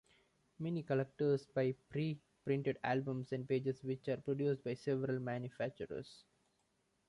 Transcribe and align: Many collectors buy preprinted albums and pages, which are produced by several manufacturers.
Many 0.57 0.81
collectors 0.81 1.45
buy 1.45 1.75
preprinted 1.91 2.77
albums 2.83 3.33
and 3.33 3.47
pages, 3.47 3.83
which 3.83 4.07
are 4.07 4.17
produced 4.17 4.63
by 4.63 4.73
several 4.73 5.19
manufacturers. 5.19 6.23